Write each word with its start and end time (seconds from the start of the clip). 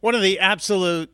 One 0.00 0.14
of 0.14 0.22
the 0.22 0.38
absolute 0.38 1.12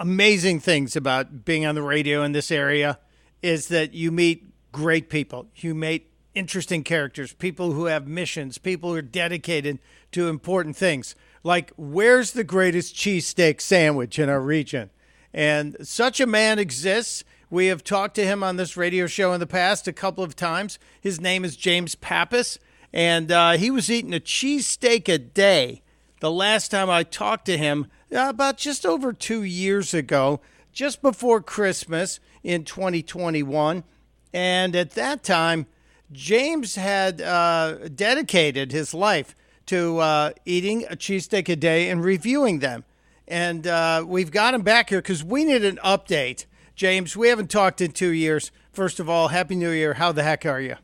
amazing 0.00 0.60
things 0.60 0.96
about 0.96 1.44
being 1.44 1.66
on 1.66 1.74
the 1.74 1.82
radio 1.82 2.22
in 2.22 2.32
this 2.32 2.50
area 2.50 2.98
is 3.42 3.68
that 3.68 3.92
you 3.92 4.10
meet 4.10 4.50
great 4.72 5.10
people. 5.10 5.48
You 5.56 5.74
meet 5.74 6.10
interesting 6.34 6.84
characters, 6.84 7.34
people 7.34 7.72
who 7.72 7.84
have 7.84 8.08
missions, 8.08 8.56
people 8.56 8.90
who 8.90 8.96
are 8.96 9.02
dedicated 9.02 9.78
to 10.12 10.28
important 10.28 10.74
things. 10.74 11.14
Like, 11.42 11.70
where's 11.76 12.32
the 12.32 12.44
greatest 12.44 12.94
cheesesteak 12.94 13.60
sandwich 13.60 14.18
in 14.18 14.30
our 14.30 14.40
region? 14.40 14.88
And 15.34 15.76
such 15.82 16.18
a 16.18 16.26
man 16.26 16.58
exists. 16.58 17.24
We 17.50 17.66
have 17.66 17.84
talked 17.84 18.14
to 18.14 18.24
him 18.24 18.42
on 18.42 18.56
this 18.56 18.74
radio 18.74 19.06
show 19.06 19.34
in 19.34 19.40
the 19.40 19.46
past 19.46 19.86
a 19.86 19.92
couple 19.92 20.24
of 20.24 20.34
times. 20.34 20.78
His 20.98 21.20
name 21.20 21.44
is 21.44 21.56
James 21.56 21.94
Pappas, 21.94 22.58
and 22.90 23.30
uh, 23.30 23.52
he 23.52 23.70
was 23.70 23.90
eating 23.90 24.14
a 24.14 24.20
cheesesteak 24.20 25.12
a 25.12 25.18
day 25.18 25.82
the 26.24 26.30
last 26.30 26.70
time 26.70 26.88
I 26.88 27.02
talked 27.02 27.44
to 27.46 27.58
him, 27.58 27.86
about 28.14 28.56
just 28.56 28.86
over 28.86 29.12
two 29.12 29.42
years 29.42 29.92
ago, 29.92 30.40
just 30.72 31.02
before 31.02 31.40
Christmas 31.40 32.20
in 32.42 32.64
2021. 32.64 33.84
And 34.32 34.76
at 34.76 34.92
that 34.92 35.22
time, 35.22 35.66
James 36.12 36.76
had 36.76 37.20
uh, 37.20 37.88
dedicated 37.88 38.72
his 38.72 38.94
life 38.94 39.34
to 39.66 39.98
uh, 39.98 40.30
eating 40.44 40.84
a 40.84 40.96
cheesesteak 40.96 41.48
a 41.48 41.56
day 41.56 41.88
and 41.88 42.04
reviewing 42.04 42.58
them. 42.58 42.84
And 43.26 43.66
uh, 43.66 44.04
we've 44.06 44.30
got 44.30 44.54
him 44.54 44.62
back 44.62 44.90
here 44.90 45.00
because 45.00 45.24
we 45.24 45.44
need 45.44 45.64
an 45.64 45.78
update. 45.84 46.44
James, 46.74 47.16
we 47.16 47.28
haven't 47.28 47.50
talked 47.50 47.80
in 47.80 47.92
two 47.92 48.10
years. 48.10 48.50
First 48.72 49.00
of 49.00 49.08
all, 49.08 49.28
Happy 49.28 49.54
New 49.54 49.70
Year. 49.70 49.94
How 49.94 50.12
the 50.12 50.22
heck 50.22 50.44
are 50.44 50.60
you? 50.60 50.76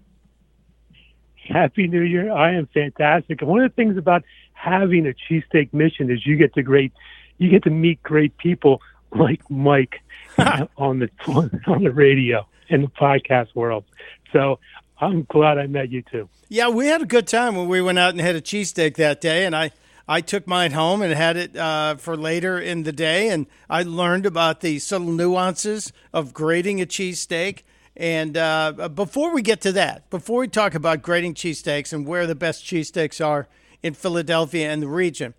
Happy 1.51 1.89
New 1.89 2.03
Year. 2.03 2.33
I 2.33 2.55
am 2.55 2.69
fantastic. 2.73 3.43
one 3.43 3.61
of 3.61 3.71
the 3.71 3.75
things 3.75 3.97
about 3.97 4.25
having 4.53 5.07
a 5.07 5.13
cheesesteak 5.13 5.73
mission 5.73 6.11
is 6.11 6.25
you 6.25 6.37
get 6.37 6.55
to 6.55 6.63
great, 6.63 6.93
you 7.39 7.51
get 7.51 7.65
to 7.65 7.71
meet 7.71 8.03
great 8.03 8.37
people 8.37 8.81
like 9.15 9.43
Mike 9.51 10.01
on 10.77 11.01
the 11.01 11.11
on 11.27 11.83
the 11.83 11.91
radio 11.91 12.47
and 12.69 12.85
the 12.85 12.89
podcast 12.89 13.55
world. 13.55 13.85
So 14.33 14.61
I'm 15.01 15.25
glad 15.25 15.59
I 15.59 15.67
met 15.67 15.91
you 15.91 16.03
too. 16.03 16.29
Yeah, 16.49 16.69
we 16.69 16.87
had 16.87 17.03
a 17.03 17.07
good 17.07 17.27
time 17.27 17.57
when 17.57 17.69
we 17.69 17.81
went 17.81 17.99
out 17.99 18.11
and 18.11 18.21
had 18.21 18.37
a 18.37 18.41
cheesesteak 18.41 18.97
that 18.97 19.21
day, 19.21 19.45
and 19.45 19.55
I. 19.55 19.73
I 20.09 20.21
took 20.21 20.45
mine 20.45 20.73
home 20.73 21.03
and 21.03 21.15
had 21.15 21.37
it 21.37 21.57
uh, 21.57 21.95
for 21.95 22.17
later 22.17 22.59
in 22.59 22.83
the 22.83 22.91
day, 22.91 23.29
and 23.29 23.47
I 23.69 23.85
learned 23.85 24.27
about 24.27 24.61
the 24.61 24.81
subtle 24.81 25.13
nuances 25.13 25.93
of 26.13 26.35
grating 26.35 26.81
a 26.81 26.85
cheesesteak. 26.85 27.63
And 28.01 28.35
uh, 28.39 28.89
before 28.89 29.35
we 29.35 29.43
get 29.43 29.61
to 29.61 29.73
that, 29.73 30.09
before 30.09 30.41
we 30.41 30.49
talk 30.49 30.75
about 30.75 31.03
grading 31.03 31.35
cheesesteaks 31.35 31.93
and 31.93 32.07
where 32.07 32.27
the 32.27 32.35
best 32.35 32.65
cheesesteaks 32.65 33.23
are 33.23 33.47
in 33.83 33.93
Philadelphia 33.93 34.71
and 34.71 34.83
the 34.83 34.89
region, 34.89 35.35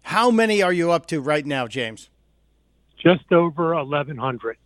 how 0.00 0.30
many 0.30 0.62
are 0.62 0.72
you 0.72 0.90
up 0.90 1.04
to 1.08 1.20
right 1.20 1.44
now, 1.44 1.66
James? 1.66 2.08
Just 2.96 3.30
over 3.30 3.74
1,100. 3.74 4.56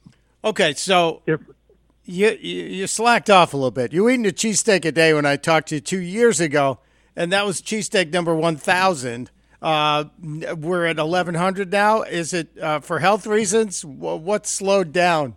Okay, 0.45 0.75
so 0.75 1.23
Different 1.27 1.57
you, 2.05 2.31
you, 2.41 2.87
slacked 2.87 3.29
off 3.29 3.53
a 3.53 3.57
little 3.57 3.71
bit. 3.71 3.93
You 3.93 4.05
were 4.05 4.11
eating 4.11 4.27
a 4.27 4.31
cheesesteak 4.31 4.85
a 4.85 4.93
day 4.93 5.13
when 5.13 5.27
I 5.27 5.37
talked 5.37 5.69
to 5.69 5.77
you 5.77 5.81
two 5.81 6.01
years 6.01 6.41
ago, 6.41 6.79
and 7.15 7.33
that 7.33 7.45
was 7.45 7.61
cheesesteak 7.61 8.13
number 8.13 8.35
one 8.35 8.57
thousand. 8.57 9.31
Uh, 9.61 10.05
we're 10.21 10.87
at 10.87 10.99
eleven 10.99 11.35
hundred 11.35 11.71
now. 11.71 12.03
Is 12.03 12.33
it 12.33 12.57
uh, 12.59 12.81
for 12.81 13.01
health 13.01 13.27
reasons? 13.27 13.85
What 13.85 14.47
slowed 14.47 14.93
down? 14.93 15.37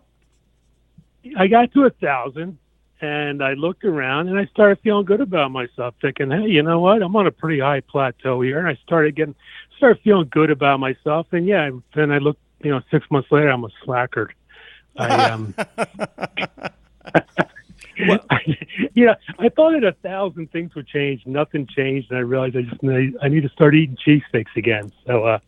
I 1.36 1.46
got 1.46 1.72
to 1.72 1.84
a 1.84 1.90
thousand, 1.90 2.58
and 3.00 3.42
I 3.42 3.54
looked 3.54 3.84
around, 3.84 4.28
and 4.28 4.38
I 4.38 4.46
started 4.46 4.78
feeling 4.82 5.04
good 5.04 5.20
about 5.20 5.50
myself, 5.50 5.94
thinking, 6.00 6.30
"Hey, 6.30 6.48
you 6.48 6.62
know 6.62 6.80
what? 6.80 7.02
I'm 7.02 7.14
on 7.16 7.26
a 7.26 7.30
pretty 7.30 7.60
high 7.60 7.80
plateau 7.80 8.40
here." 8.40 8.58
And 8.58 8.68
I 8.68 8.78
started 8.84 9.16
getting, 9.16 9.34
started 9.76 10.02
feeling 10.02 10.28
good 10.30 10.50
about 10.50 10.80
myself, 10.80 11.26
and 11.32 11.46
yeah. 11.46 11.70
Then 11.94 12.10
I 12.10 12.18
looked, 12.18 12.40
you 12.62 12.70
know, 12.70 12.80
six 12.90 13.10
months 13.10 13.30
later, 13.30 13.48
I'm 13.48 13.64
a 13.64 13.70
slacker. 13.84 14.30
I 14.96 15.30
um, 15.30 15.54
well, 18.06 18.24
yeah, 18.94 19.14
I 19.38 19.48
thought 19.48 19.72
that 19.72 19.84
a 19.84 19.92
thousand 19.92 20.50
things 20.52 20.74
would 20.74 20.86
change. 20.86 21.26
Nothing 21.26 21.66
changed, 21.66 22.10
and 22.10 22.18
I 22.18 22.22
realized 22.22 22.56
I 22.56 22.62
just 22.62 22.82
need, 22.82 23.16
I 23.22 23.28
need 23.28 23.42
to 23.42 23.48
start 23.50 23.74
eating 23.74 23.96
cheesesteaks 23.96 24.56
again. 24.56 24.92
So, 25.06 25.24
uh, 25.24 25.38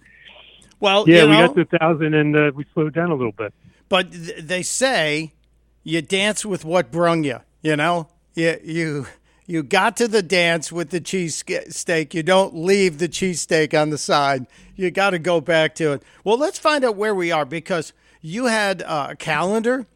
well, 0.81 1.09
yeah, 1.09 1.23
you 1.23 1.29
know, 1.29 1.31
we 1.31 1.47
got 1.47 1.55
to 1.55 1.77
a 1.77 1.79
thousand, 1.79 2.15
and 2.15 2.37
uh, 2.37 2.53
we 2.55 2.65
slowed 2.75 2.95
down 2.95 3.11
a 3.11 3.15
little 3.15 3.33
bit. 3.33 3.53
But 3.89 4.12
th- 4.12 4.39
they 4.39 4.62
say 4.62 5.33
you 5.87 6.03
dance 6.03 6.45
with 6.45 6.65
what 6.65 6.91
brung 6.91 7.23
you. 7.23 7.39
You 7.63 7.77
know, 7.77 8.09
you 8.35 8.59
you 8.65 9.07
you 9.47 9.63
got 9.63 9.97
to 9.99 10.09
the 10.09 10.23
dance 10.23 10.73
with 10.73 10.91
the 10.91 11.01
cheesesteak. 11.01 12.13
You 12.13 12.25
don't 12.25 12.57
leave 12.57 12.99
the 12.99 13.09
cheesesteak 13.09 13.81
on 13.81 13.91
the 13.91 13.99
side. 13.99 14.47
You 14.75 14.91
got 14.91 15.11
to 15.11 15.21
go 15.21 15.41
back 15.41 15.77
to 15.77 15.93
it. 15.93 16.03
Well, 16.25 16.39
let's 16.39 16.59
find 16.59 16.85
out 16.85 16.97
where 16.97 17.15
we 17.15 17.31
are 17.31 17.45
because 17.45 17.93
you 18.21 18.47
had 18.47 18.83
a 18.83 19.15
calendar 19.17 19.87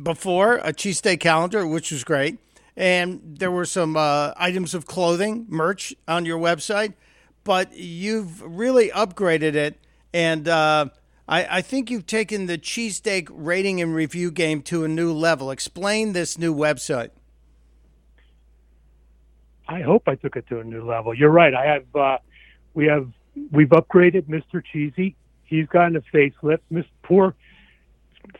before, 0.00 0.58
a 0.58 0.72
cheesesteak 0.72 1.18
calendar, 1.18 1.66
which 1.66 1.90
was 1.90 2.04
great. 2.04 2.38
And 2.76 3.20
there 3.24 3.50
were 3.50 3.66
some 3.66 3.96
uh, 3.96 4.34
items 4.36 4.72
of 4.72 4.86
clothing, 4.86 5.46
merch 5.48 5.94
on 6.06 6.24
your 6.24 6.38
website, 6.38 6.94
but 7.42 7.76
you've 7.76 8.40
really 8.42 8.90
upgraded 8.90 9.56
it. 9.56 9.80
And 10.12 10.46
uh, 10.46 10.90
I, 11.28 11.58
I 11.58 11.62
think 11.62 11.90
you've 11.90 12.06
taken 12.06 12.46
the 12.46 12.58
cheesesteak 12.58 13.28
rating 13.30 13.80
and 13.80 13.94
review 13.94 14.30
game 14.30 14.62
to 14.62 14.84
a 14.84 14.88
new 14.88 15.12
level. 15.12 15.50
Explain 15.50 16.12
this 16.12 16.38
new 16.38 16.54
website. 16.54 17.10
I 19.66 19.80
hope 19.80 20.02
I 20.06 20.16
took 20.16 20.36
it 20.36 20.46
to 20.48 20.60
a 20.60 20.64
new 20.64 20.84
level. 20.84 21.14
You're 21.14 21.30
right. 21.30 21.54
I 21.54 21.64
have, 21.66 21.96
uh, 21.96 22.18
we 22.74 22.86
have, 22.86 23.08
we've 23.50 23.70
upgraded 23.70 24.22
Mr. 24.24 24.62
Cheesy. 24.62 25.16
He's 25.44 25.66
gotten 25.66 25.96
a 25.96 26.02
facelift. 26.02 26.60
Miss 26.70 26.84
poor 27.02 27.34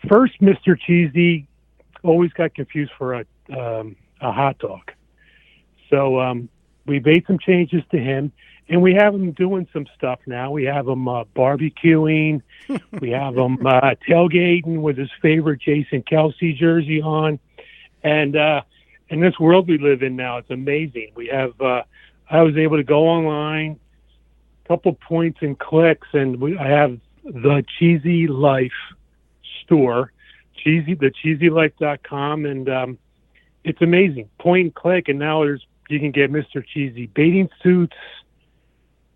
first, 0.08 0.40
Mr. 0.40 0.78
Cheesy 0.78 1.46
always 2.02 2.32
got 2.32 2.54
confused 2.54 2.92
for 2.98 3.14
a 3.14 3.24
um, 3.56 3.96
a 4.20 4.32
hot 4.32 4.58
dog. 4.58 4.92
So 5.90 6.20
um, 6.20 6.48
we 6.86 7.00
made 7.00 7.26
some 7.26 7.38
changes 7.38 7.82
to 7.90 7.98
him, 7.98 8.32
and 8.68 8.82
we 8.82 8.94
have 8.94 9.14
him 9.14 9.32
doing 9.32 9.68
some 9.72 9.86
stuff 9.96 10.20
now. 10.26 10.50
We 10.50 10.64
have 10.64 10.88
him 10.88 11.06
uh, 11.08 11.24
barbecuing, 11.36 12.42
we 13.00 13.10
have 13.10 13.36
him 13.36 13.66
uh, 13.66 13.94
tailgating 14.08 14.80
with 14.80 14.96
his 14.96 15.10
favorite 15.20 15.60
Jason 15.60 16.02
Kelce 16.02 16.56
jersey 16.56 17.02
on, 17.02 17.38
and 18.02 18.36
uh, 18.36 18.62
in 19.08 19.20
this 19.20 19.38
world 19.38 19.68
we 19.68 19.78
live 19.78 20.02
in 20.02 20.16
now, 20.16 20.38
it's 20.38 20.50
amazing. 20.50 21.12
We 21.14 21.28
have 21.28 21.60
uh, 21.60 21.82
I 22.30 22.42
was 22.42 22.56
able 22.56 22.76
to 22.76 22.84
go 22.84 23.08
online, 23.08 23.78
couple 24.66 24.94
points 24.94 25.38
and 25.42 25.58
clicks, 25.58 26.08
and 26.12 26.40
we 26.40 26.56
I 26.56 26.68
have 26.68 26.98
the 27.24 27.64
Cheesy 27.78 28.26
Life 28.26 28.72
store, 29.62 30.12
cheesy 30.56 30.94
the 30.94 31.10
cheesylife.com, 31.10 32.46
and 32.46 32.68
um, 32.68 32.98
it's 33.62 33.82
amazing. 33.82 34.28
Point 34.38 34.64
and 34.64 34.74
click, 34.74 35.08
and 35.08 35.18
now 35.18 35.42
there's 35.42 35.66
you 35.88 36.00
can 36.00 36.12
get 36.12 36.32
Mr. 36.32 36.64
Cheesy 36.66 37.06
bathing 37.06 37.50
suits, 37.62 37.96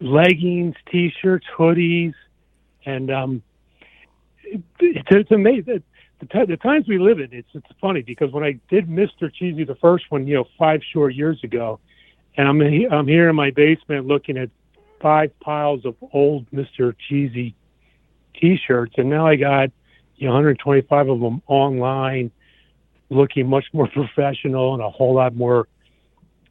leggings, 0.00 0.75
t-shirts, 0.91 1.47
hoodies, 1.56 2.14
and 2.84 3.10
um, 3.10 3.42
it, 4.42 4.62
it's, 4.81 5.31
amazing. 5.31 5.82
The, 6.20 6.26
t- 6.26 6.44
the 6.47 6.56
times 6.56 6.88
we 6.88 6.98
live 6.98 7.20
in, 7.20 7.32
it's 7.32 7.48
it's 7.54 7.66
funny 7.81 8.03
because 8.03 8.32
when 8.32 8.44
I 8.44 8.59
did 8.69 8.88
Mr. 8.88 9.32
Cheesy 9.32 9.64
the 9.64 9.76
first 9.76 10.06
one, 10.10 10.26
you 10.26 10.34
know, 10.34 10.44
five 10.59 10.81
short 10.92 11.14
years 11.14 11.42
ago, 11.44 11.81
and 12.36 12.48
I'm 12.48 12.60
in, 12.60 12.92
I'm 12.92 13.06
here 13.06 13.28
in 13.28 13.36
my 13.36 13.50
basement 13.50 14.06
looking 14.06 14.36
at 14.36 14.50
five 15.00 15.38
piles 15.41 15.84
of 15.84 15.94
old 16.12 16.50
Mr. 16.50 16.94
Cheesy 17.09 17.54
T-shirts, 18.41 18.94
and 18.97 19.10
now 19.10 19.26
I 19.26 19.36
got 19.36 19.70
you 20.16 20.26
know, 20.26 20.32
125 20.34 21.09
of 21.09 21.20
them 21.20 21.42
online, 21.47 22.30
looking 23.10 23.48
much 23.48 23.66
more 23.72 23.88
professional 23.92 24.75
and 24.75 24.82
a 24.82 24.91
whole 24.91 25.15
lot 25.15 25.34
more 25.34 25.69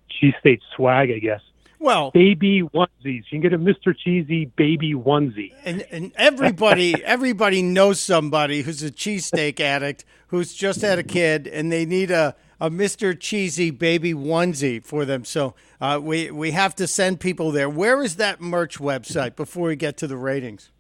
cheesesteak 0.10 0.60
swag, 0.76 1.12
I 1.12 1.20
guess. 1.20 1.42
Well, 1.80 2.12
baby 2.12 2.64
onesies. 2.74 2.90
You 3.04 3.24
can 3.30 3.42
get 3.42 3.54
a 3.54 3.60
Mr. 3.60 3.96
Cheesy 3.96 4.46
baby 4.46 4.94
onesie. 4.94 5.54
And 5.64 5.86
and 5.92 6.12
everybody 6.16 7.04
everybody 7.04 7.62
knows 7.62 8.00
somebody 8.00 8.62
who's 8.64 8.82
a 8.84 8.92
cheesesteak 8.92 9.60
addict 9.60 10.04
who's 10.28 10.54
just 10.54 10.82
had 10.82 11.00
a 11.00 11.04
kid 11.04 11.48
and 11.48 11.72
they 11.72 11.86
need 11.86 12.12
a 12.12 12.36
a 12.60 12.72
Mr. 12.72 13.18
Cheesy 13.18 13.70
baby 13.70 14.14
onesie 14.14 14.84
for 14.84 15.06
them. 15.06 15.24
So 15.24 15.54
uh, 15.80 16.00
we 16.02 16.32
we 16.32 16.52
have 16.52 16.76
to 16.76 16.88
send 16.88 17.20
people 17.20 17.52
there. 17.52 17.70
Where 17.70 18.02
is 18.02 18.16
that 18.16 18.42
merch 18.42 18.80
website 18.80 19.36
before 19.36 19.68
we 19.68 19.76
get 19.76 19.98
to 19.98 20.08
the 20.08 20.18
ratings? 20.18 20.72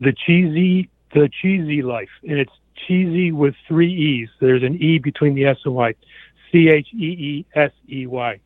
The 0.00 0.12
cheesy 0.12 0.88
the 1.12 1.30
cheesy 1.40 1.82
life, 1.82 2.08
and 2.22 2.38
it's 2.38 2.52
cheesy 2.86 3.32
with 3.32 3.54
three 3.68 3.92
E's. 3.92 4.28
There's 4.40 4.62
an 4.62 4.82
E 4.82 4.98
between 4.98 5.34
the 5.34 5.46
S 5.46 5.58
and 5.64 5.74
Y. 5.74 5.94
C 6.50 6.68
H 6.68 6.88
E 6.92 7.06
E 7.06 7.46
S 7.54 7.72
E 7.88 8.06
Y. 8.06 8.40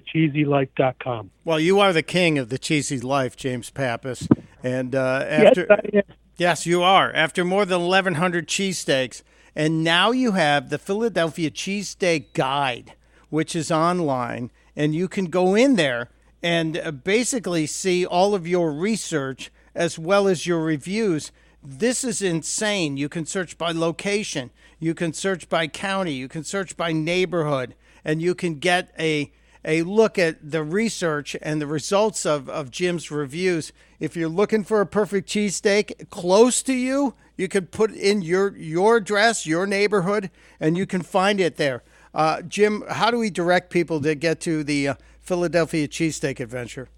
TheCheesyLife.com. 0.00 1.30
Well, 1.44 1.60
you 1.60 1.80
are 1.80 1.92
the 1.92 2.02
king 2.02 2.38
of 2.38 2.48
the 2.48 2.58
cheesy 2.58 3.00
life, 3.00 3.36
James 3.36 3.70
Pappas. 3.70 4.28
And 4.62 4.94
uh, 4.94 5.24
after 5.28 5.66
yes, 5.92 6.04
yes, 6.36 6.66
you 6.66 6.82
are. 6.82 7.12
After 7.12 7.44
more 7.44 7.64
than 7.64 7.82
1,100 7.82 8.48
cheesesteaks, 8.48 9.22
and 9.54 9.82
now 9.82 10.10
you 10.10 10.32
have 10.32 10.70
the 10.70 10.78
Philadelphia 10.78 11.50
Cheesesteak 11.50 12.32
Guide, 12.32 12.94
which 13.30 13.56
is 13.56 13.70
online, 13.70 14.50
and 14.76 14.94
you 14.94 15.08
can 15.08 15.26
go 15.26 15.54
in 15.54 15.76
there 15.76 16.10
and 16.42 16.76
uh, 16.78 16.90
basically 16.92 17.66
see 17.66 18.06
all 18.06 18.34
of 18.34 18.46
your 18.46 18.72
research 18.72 19.50
as 19.74 19.98
well 19.98 20.28
as 20.28 20.46
your 20.46 20.60
reviews. 20.60 21.32
This 21.62 22.04
is 22.04 22.22
insane. 22.22 22.96
You 22.96 23.08
can 23.08 23.26
search 23.26 23.58
by 23.58 23.72
location, 23.72 24.50
you 24.78 24.94
can 24.94 25.12
search 25.12 25.48
by 25.48 25.66
county, 25.66 26.12
you 26.12 26.28
can 26.28 26.44
search 26.44 26.76
by 26.76 26.92
neighborhood, 26.92 27.74
and 28.04 28.22
you 28.22 28.34
can 28.34 28.60
get 28.60 28.94
a 28.98 29.32
a 29.64 29.82
look 29.82 30.18
at 30.18 30.50
the 30.50 30.62
research 30.62 31.36
and 31.42 31.60
the 31.60 31.66
results 31.66 32.24
of, 32.24 32.48
of 32.48 32.70
Jim's 32.70 33.10
reviews. 33.10 33.72
If 34.00 34.16
you're 34.16 34.28
looking 34.28 34.64
for 34.64 34.80
a 34.80 34.86
perfect 34.86 35.28
cheesesteak 35.28 36.10
close 36.10 36.62
to 36.62 36.74
you, 36.74 37.14
you 37.36 37.48
can 37.48 37.66
put 37.66 37.92
in 37.92 38.22
your 38.22 38.56
your 38.56 38.96
address, 38.96 39.46
your 39.46 39.66
neighborhood, 39.66 40.30
and 40.60 40.76
you 40.76 40.86
can 40.86 41.02
find 41.02 41.40
it 41.40 41.56
there. 41.56 41.82
Uh, 42.14 42.42
Jim, 42.42 42.84
how 42.88 43.10
do 43.10 43.18
we 43.18 43.30
direct 43.30 43.70
people 43.70 44.00
to 44.00 44.14
get 44.14 44.40
to 44.40 44.64
the 44.64 44.88
uh, 44.88 44.94
Philadelphia 45.20 45.86
cheesesteak 45.86 46.40
adventure? 46.40 46.88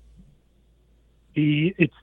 The 1.35 1.75
it's 1.79 1.95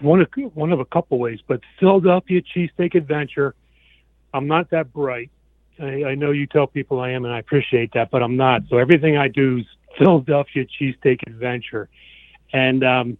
one 0.00 0.20
of 0.20 0.28
one 0.54 0.72
of 0.72 0.80
a 0.80 0.84
couple 0.84 1.18
ways, 1.18 1.40
but 1.46 1.60
Philadelphia 1.78 2.42
cheesesteak 2.42 2.94
adventure. 2.94 3.54
I'm 4.32 4.46
not 4.46 4.70
that 4.70 4.92
bright. 4.92 5.30
I, 5.80 6.04
I 6.04 6.14
know 6.14 6.30
you 6.30 6.46
tell 6.46 6.66
people 6.66 7.00
I 7.00 7.10
am, 7.10 7.24
and 7.24 7.34
I 7.34 7.38
appreciate 7.38 7.92
that, 7.94 8.10
but 8.10 8.22
I'm 8.22 8.36
not. 8.36 8.62
So 8.68 8.78
everything 8.78 9.16
I 9.16 9.28
do 9.28 9.58
is 9.58 9.66
Philadelphia 9.98 10.64
cheesesteak 10.66 11.26
adventure, 11.26 11.88
and 12.52 12.84
um, 12.84 13.18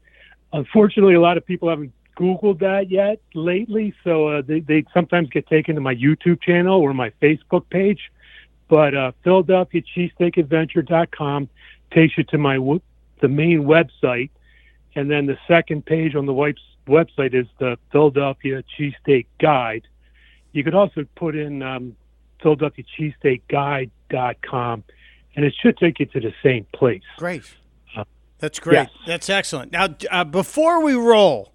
unfortunately, 0.53 1.15
a 1.15 1.21
lot 1.21 1.37
of 1.37 1.47
people 1.47 1.69
haven't 1.69 1.93
Googled 2.17 2.59
that 2.61 2.91
yet 2.91 3.21
lately. 3.35 3.95
So 4.05 4.29
uh, 4.29 4.43
they 4.43 4.61
they 4.61 4.85
sometimes 4.93 5.31
get 5.31 5.47
taken 5.47 5.75
to 5.75 5.81
my 5.81 5.95
YouTube 5.95 6.43
channel 6.43 6.81
or 6.81 6.93
my 6.93 7.11
Facebook 7.23 7.69
page, 7.71 8.11
but 8.69 8.95
uh, 8.95 9.13
Philadelphia 9.25 9.83
cheesesteakadventure.com 9.97 11.49
takes 11.93 12.19
you 12.19 12.25
to 12.25 12.39
my 12.39 12.57
the 13.21 13.29
main 13.29 13.65
website, 13.65 14.31
and 14.95 15.11
then 15.11 15.27
the 15.27 15.39
second 15.49 15.87
page 15.87 16.15
on 16.15 16.27
the 16.27 16.55
website 16.87 17.35
is 17.35 17.47
the 17.59 17.79
Philadelphia 17.93 18.63
cheesesteak 18.79 19.27
guide. 19.41 19.87
You 20.53 20.65
could 20.65 20.75
also 20.75 21.07
put 21.15 21.37
in 21.37 21.63
um, 21.63 21.97
Philadelphia 22.43 22.85
cheesesteakguide.com 22.99 24.85
and 25.37 25.45
it 25.45 25.55
should 25.61 25.77
take 25.79 26.01
you 26.01 26.07
to 26.07 26.21
the 26.21 26.33
same 26.43 26.67
place. 26.75 27.03
Great. 27.17 27.43
Uh, 27.97 28.05
That's 28.39 28.59
great. 28.59 28.75
Yes. 28.75 28.91
That's 29.07 29.31
excellent. 29.31 29.73
Now, 29.73 29.89
uh, 30.11 30.25
before 30.25 30.83
we 30.83 30.95
roll, 30.95 31.53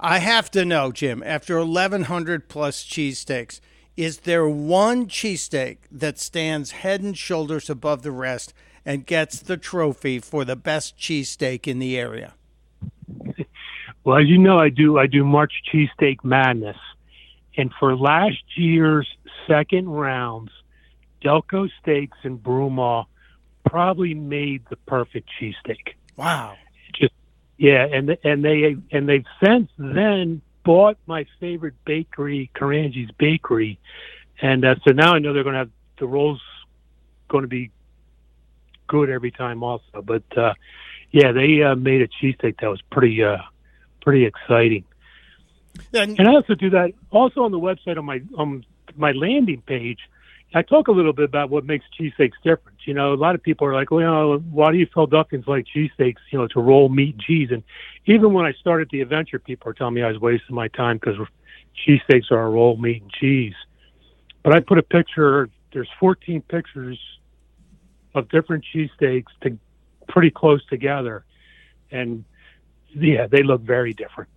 I 0.00 0.18
have 0.18 0.50
to 0.52 0.64
know, 0.64 0.92
Jim, 0.92 1.22
after 1.24 1.58
1,100 1.58 2.48
plus 2.48 2.84
cheesesteaks, 2.84 3.60
is 3.96 4.18
there 4.18 4.48
one 4.48 5.06
cheesesteak 5.06 5.78
that 5.90 6.18
stands 6.18 6.70
head 6.70 7.02
and 7.02 7.18
shoulders 7.18 7.68
above 7.68 8.02
the 8.02 8.12
rest 8.12 8.54
and 8.84 9.04
gets 9.04 9.40
the 9.40 9.56
trophy 9.56 10.20
for 10.20 10.44
the 10.44 10.54
best 10.54 10.96
cheesesteak 10.96 11.66
in 11.66 11.78
the 11.78 11.98
area? 11.98 12.34
Well, 14.04 14.16
as 14.16 14.26
you 14.26 14.38
know, 14.38 14.58
I 14.58 14.70
do 14.70 14.96
I 14.96 15.06
do 15.06 15.22
March 15.22 15.52
cheesesteak 15.70 16.24
madness, 16.24 16.78
and 17.58 17.70
for 17.78 17.94
last 17.94 18.42
year's 18.56 19.06
second 19.46 19.90
rounds, 19.90 20.50
Delco 21.22 21.68
Steaks 21.80 22.18
in 22.22 22.38
Broomall 22.38 23.06
probably 23.66 24.14
made 24.14 24.62
the 24.70 24.76
perfect 24.76 25.28
cheesesteak. 25.40 25.94
Wow. 26.16 26.56
Just 26.94 27.12
yeah, 27.56 27.86
and 27.86 28.16
and 28.24 28.44
they 28.44 28.76
and 28.90 29.08
they've 29.08 29.26
since 29.42 29.70
then 29.78 30.42
bought 30.64 30.96
my 31.06 31.26
favorite 31.40 31.74
bakery, 31.84 32.50
Carangi's 32.54 33.10
Bakery, 33.18 33.78
and 34.40 34.64
uh, 34.64 34.76
so 34.86 34.92
now 34.92 35.14
I 35.14 35.18
know 35.18 35.32
they're 35.32 35.42
going 35.42 35.54
to 35.54 35.60
have 35.60 35.70
the 35.98 36.06
rolls 36.06 36.40
going 37.28 37.42
to 37.42 37.48
be 37.48 37.70
good 38.86 39.10
every 39.10 39.30
time 39.30 39.62
also. 39.62 40.02
But 40.02 40.24
uh, 40.36 40.54
yeah, 41.10 41.32
they 41.32 41.62
uh, 41.62 41.74
made 41.74 42.02
a 42.02 42.08
cheesesteak 42.08 42.60
that 42.60 42.68
was 42.68 42.82
pretty 42.90 43.22
uh, 43.22 43.38
pretty 44.02 44.24
exciting. 44.24 44.84
And, 45.92 46.18
and 46.18 46.28
I 46.28 46.32
also 46.32 46.54
do 46.54 46.70
that 46.70 46.92
also 47.10 47.42
on 47.42 47.52
the 47.52 47.60
website 47.60 47.98
on 47.98 48.04
my 48.04 48.20
on 48.36 48.64
my 48.96 49.12
landing 49.12 49.62
page. 49.62 50.00
I 50.54 50.62
talk 50.62 50.88
a 50.88 50.92
little 50.92 51.12
bit 51.12 51.26
about 51.26 51.50
what 51.50 51.64
makes 51.66 51.84
cheesesteaks 51.98 52.32
different. 52.42 52.78
You 52.86 52.94
know, 52.94 53.12
a 53.12 53.16
lot 53.16 53.34
of 53.34 53.42
people 53.42 53.66
are 53.66 53.74
like, 53.74 53.90
well, 53.90 54.38
why 54.38 54.72
do 54.72 54.78
you 54.78 54.86
Philadelphians 54.86 55.46
like 55.46 55.66
cheesesteaks? 55.66 56.16
You 56.30 56.38
know, 56.38 56.46
to 56.48 56.60
roll 56.60 56.88
meat 56.88 57.14
and 57.14 57.22
cheese. 57.22 57.48
And 57.50 57.62
even 58.06 58.32
when 58.32 58.46
I 58.46 58.52
started 58.52 58.88
the 58.90 59.02
adventure, 59.02 59.38
people 59.38 59.70
are 59.70 59.74
telling 59.74 59.94
me 59.94 60.02
I 60.02 60.08
was 60.08 60.18
wasting 60.18 60.56
my 60.56 60.68
time 60.68 60.96
because 60.96 61.16
cheesesteaks 61.86 62.30
are 62.30 62.46
a 62.46 62.48
roll 62.48 62.76
meat 62.78 63.02
and 63.02 63.10
cheese. 63.10 63.54
But 64.42 64.54
I 64.54 64.60
put 64.60 64.78
a 64.78 64.82
picture. 64.82 65.50
There's 65.72 65.90
14 66.00 66.40
pictures 66.42 66.98
of 68.14 68.30
different 68.30 68.64
cheesesteaks 68.74 69.26
to 69.42 69.58
pretty 70.08 70.30
close 70.30 70.64
together, 70.66 71.26
and 71.90 72.24
yeah, 72.94 73.26
they 73.26 73.42
look 73.42 73.60
very 73.60 73.92
different. 73.92 74.30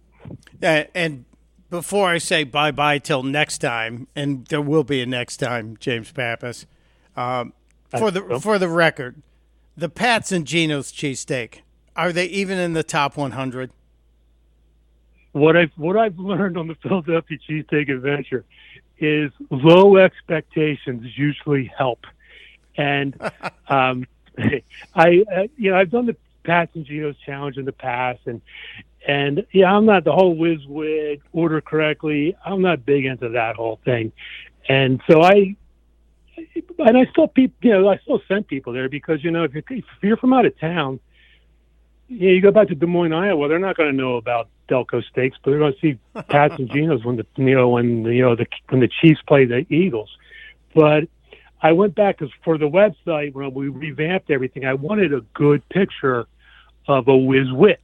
Uh, 0.62 0.84
and 0.94 1.24
before 1.72 2.10
I 2.10 2.20
say 2.20 2.44
bye 2.44 2.70
bye 2.70 3.00
till 3.00 3.24
next 3.24 3.58
time, 3.58 4.08
and 4.16 4.46
there 4.48 4.62
will 4.62 4.84
be 4.84 5.02
a 5.02 5.08
next 5.08 5.38
time, 5.38 5.78
James 5.80 6.12
Pappas. 6.12 6.68
Um, 7.16 7.54
for 7.98 8.12
the 8.12 8.40
for 8.40 8.60
the 8.60 8.70
record, 8.70 9.24
the 9.76 9.90
Pats 9.90 10.32
and 10.32 10.46
Geno's 10.46 10.92
cheesesteak 10.92 11.62
are 11.96 12.12
they 12.12 12.26
even 12.26 12.58
in 12.58 12.74
the 12.74 12.84
top 12.84 13.18
100? 13.18 13.72
What 15.34 15.56
I've 15.56 15.72
what 15.78 15.98
I've 15.98 16.20
learned 16.20 16.58
on 16.58 16.68
the 16.68 16.76
Philadelphia 16.76 17.38
cheesesteak 17.38 17.90
adventure 17.90 18.44
is 18.98 19.32
low 19.50 19.98
expectations 19.98 21.18
usually 21.18 21.72
help, 21.78 22.06
and 22.76 23.16
um, 23.70 24.06
I 24.38 25.24
uh, 25.34 25.48
you 25.58 25.72
know 25.72 25.78
I've 25.78 25.90
done 25.90 26.06
the 26.06 26.18
Pats 26.44 26.76
and 26.76 26.86
Geno's 26.86 27.16
challenge 27.26 27.58
in 27.58 27.64
the 27.64 27.72
past, 27.72 28.20
and 28.26 28.42
and 29.08 29.46
yeah, 29.52 29.72
I'm 29.72 29.86
not 29.86 30.04
the 30.04 30.12
whole 30.12 30.36
whiz 30.36 30.60
wit 30.68 31.22
order 31.32 31.62
correctly. 31.62 32.36
I'm 32.46 32.62
not 32.62 32.86
big 32.86 33.06
into 33.06 33.30
that 33.30 33.56
whole 33.56 33.80
thing. 33.84 34.12
And 34.70 35.02
so 35.10 35.22
I, 35.22 35.56
and 36.78 36.98
I 36.98 37.06
still 37.12 37.28
people, 37.28 37.56
you 37.62 37.72
know, 37.72 37.90
I 37.90 37.98
still 37.98 38.22
send 38.28 38.48
people 38.48 38.74
there 38.74 38.90
because 38.90 39.24
you 39.24 39.32
know 39.32 39.44
if 39.44 39.54
you're, 39.54 39.64
if 39.70 39.86
you're 40.02 40.18
from 40.18 40.34
out 40.34 40.46
of 40.46 40.58
town, 40.60 41.00
yeah, 42.08 42.32
you 42.32 42.42
go 42.42 42.52
back 42.52 42.68
to 42.68 42.76
Des 42.76 42.86
Moines, 42.86 43.14
Iowa, 43.14 43.48
they're 43.48 43.58
not 43.58 43.78
going 43.78 43.90
to 43.90 43.96
know 43.96 44.18
about 44.18 44.50
Delco 44.70 45.04
Steaks, 45.04 45.38
but 45.44 45.52
they're 45.52 45.60
going 45.60 45.74
to 45.74 45.80
see 45.80 46.00
Pats 46.30 46.56
and 46.58 46.70
Geno's 46.70 47.04
when 47.04 47.16
the 47.18 47.26
you 47.38 47.56
know 47.56 47.70
when 47.70 48.04
you 48.06 48.22
know 48.22 48.36
the 48.36 48.46
when 48.70 48.82
the 48.82 48.90
Chiefs 49.02 49.22
play 49.28 49.46
the 49.46 49.66
Eagles. 49.74 50.10
But 50.76 51.06
I 51.62 51.72
went 51.72 51.96
back 51.96 52.20
because 52.20 52.34
for 52.44 52.58
the 52.58 52.70
website 52.70 53.34
when 53.34 53.54
we 53.54 53.68
revamped 53.68 54.30
everything, 54.30 54.66
I 54.66 54.76
wanted 54.76 55.14
a 55.14 55.22
good 55.34 55.68
picture 55.70 56.28
of 56.88 57.08
a 57.08 57.16
whiz 57.16 57.52
wit 57.52 57.80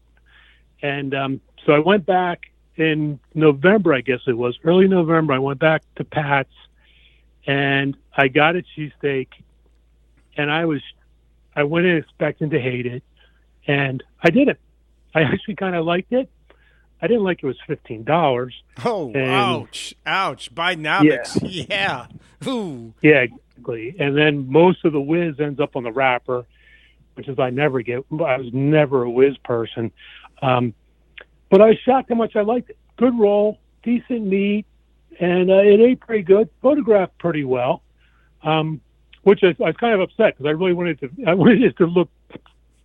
and 0.82 1.14
um, 1.14 1.42
so 1.66 1.74
I 1.74 1.80
went 1.80 2.06
back 2.06 2.48
in 2.76 3.20
November, 3.34 3.94
I 3.94 4.02
guess 4.02 4.22
it 4.28 4.38
was 4.38 4.58
early 4.64 4.88
November. 4.88 5.34
I 5.34 5.40
went 5.40 5.60
back 5.60 5.84
to 5.96 6.04
Pat's 6.04 6.54
and 7.46 7.98
I 8.16 8.28
got 8.28 8.56
a 8.56 8.62
cheesesteak 8.62 9.30
and 10.36 10.52
I 10.52 10.66
was, 10.66 10.82
I 11.56 11.64
went 11.64 11.88
in 11.88 11.98
expecting 11.98 12.52
to 12.52 12.60
hate 12.60 12.86
it 12.86 13.04
and 13.68 14.04
I 14.22 14.30
didn't. 14.30 14.60
I 15.14 15.22
actually 15.24 15.56
kind 15.56 15.76
of 15.76 15.86
liked 15.86 16.14
it. 16.14 16.30
I 17.02 17.08
didn't 17.08 17.24
like 17.24 17.44
it 17.44 17.46
was 17.46 17.58
fifteen 17.68 18.04
dollars. 18.04 18.56
Oh, 18.84 19.12
and, 19.12 19.30
ouch, 19.30 19.94
ouch! 20.06 20.54
Bidenomics, 20.56 21.40
yeah, 21.44 22.08
yeah. 22.44 22.50
Ooh, 22.50 22.92
yeah, 23.04 23.26
exactly. 23.58 23.96
And 24.00 24.18
then 24.18 24.52
most 24.52 24.84
of 24.84 24.94
the 24.94 25.00
whiz 25.02 25.40
ends 25.40 25.60
up 25.60 25.76
on 25.76 25.84
the 25.84 25.92
wrapper, 25.92 26.48
which 27.14 27.28
is 27.28 27.38
I 27.38 27.52
never 27.52 27.82
get. 27.82 28.00
I 28.12 28.38
was 28.38 28.52
never 28.52 29.04
a 29.04 29.10
whiz 29.12 29.38
person. 29.44 29.92
Um, 30.42 30.74
but 31.50 31.62
I 31.62 31.68
was 31.68 31.78
shocked 31.80 32.10
how 32.10 32.16
much 32.16 32.36
I 32.36 32.42
liked 32.42 32.70
it. 32.70 32.78
Good 32.98 33.18
roll, 33.18 33.60
decent 33.84 34.26
meat, 34.26 34.66
and 35.20 35.50
uh, 35.50 35.58
it 35.60 35.80
ate 35.80 36.00
pretty 36.00 36.24
good. 36.24 36.50
Photographed 36.62 37.18
pretty 37.20 37.44
well, 37.44 37.82
um, 38.44 38.82
which 39.24 39.44
I, 39.44 39.48
I 39.48 39.68
was 39.68 39.76
kind 39.78 39.94
of 39.94 40.02
upset 40.02 40.38
because 40.38 40.46
I 40.46 40.52
really 40.52 40.74
wanted 40.74 41.00
to. 41.02 41.10
I 41.26 41.34
wanted 41.36 41.64
it 41.64 41.78
to 41.78 41.86
look 41.86 42.10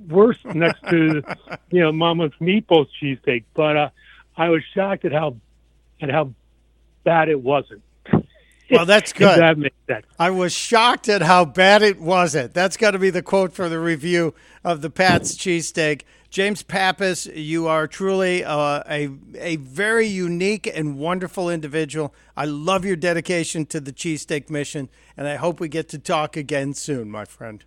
worse 0.09 0.39
next 0.45 0.83
to 0.89 1.23
you 1.71 1.81
know 1.81 1.93
Mama's 1.93 2.33
meatballs 2.41 2.89
cheesesteak, 3.01 3.45
but 3.55 3.77
uh, 3.77 3.91
I 4.37 4.49
was 4.49 4.63
shocked 4.75 5.05
at 5.05 5.13
how 5.13 5.37
at 6.01 6.11
how 6.11 6.33
bad 7.05 7.29
it 7.29 7.41
wasn't. 7.41 7.83
Well, 8.71 8.87
that's 8.87 9.13
good. 9.15 9.39
that 9.39 9.59
makes 9.59 9.77
sense. 9.87 10.07
I 10.19 10.31
was 10.31 10.53
shocked 10.53 11.09
at 11.09 11.23
how 11.23 11.45
bad 11.45 11.83
it 11.83 12.01
wasn't. 12.01 12.55
That's 12.55 12.77
got 12.77 12.93
to 12.93 12.99
be 12.99 13.11
the 13.11 13.23
quote 13.23 13.53
for 13.53 13.69
the 13.69 13.79
review 13.79 14.35
of 14.65 14.81
the 14.83 14.91
Pat's 14.91 15.37
cheesesteak. 15.37 16.03
James 16.33 16.63
Pappas, 16.63 17.27
you 17.27 17.67
are 17.67 17.87
truly 17.87 18.43
uh, 18.43 18.83
a 18.89 19.11
a 19.37 19.57
very 19.57 20.07
unique 20.07 20.67
and 20.67 20.99
wonderful 20.99 21.51
individual. 21.51 22.15
I 22.35 22.47
love 22.47 22.87
your 22.87 22.97
dedication 22.97 23.67
to 23.67 23.81
the 23.81 23.93
cheesesteak 23.93 24.49
mission, 24.49 24.89
and 25.15 25.29
I 25.29 25.37
hope 25.37 25.61
we 25.61 25.69
get 25.69 25.91
to 25.91 25.99
talk 25.99 26.39
again 26.39 26.73
soon, 26.73 27.11
my 27.11 27.27
friend. 27.27 27.63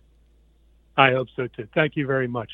I 0.96 1.12
hope 1.12 1.28
so 1.36 1.46
too. 1.46 1.68
Thank 1.74 1.94
you 1.94 2.08
very 2.08 2.26
much. 2.26 2.50